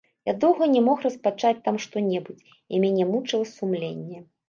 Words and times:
Я 0.29 0.33
доўга 0.43 0.69
не 0.75 0.81
мог 0.87 1.03
распачаць 1.07 1.61
там 1.69 1.79
што-небудзь, 1.85 2.49
і 2.73 2.83
мяне 2.89 3.11
мучыла 3.15 3.51
сумленне. 3.57 4.29